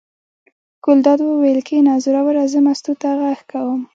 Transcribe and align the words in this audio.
ګلداد 0.83 1.19
وویل: 1.23 1.59
کېنه 1.67 1.93
زوروره 2.03 2.43
زه 2.51 2.59
مستو 2.65 2.93
ته 3.01 3.09
غږ 3.19 3.39
کوم. 3.51 3.81